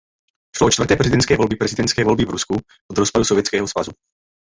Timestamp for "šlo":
0.55-0.65